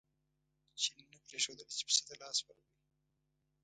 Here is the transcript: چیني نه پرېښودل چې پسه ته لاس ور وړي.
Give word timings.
چیني 0.81 1.05
نه 1.11 1.19
پرېښودل 1.27 1.69
چې 1.77 1.83
پسه 1.87 2.01
ته 2.07 2.13
لاس 2.21 2.37
ور 2.41 2.57
وړي. 2.63 2.79